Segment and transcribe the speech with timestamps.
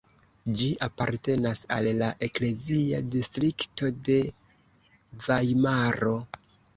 [0.59, 4.15] Ĝi apartenas al la eklezia distrikto de
[5.27, 6.15] Vajmaro.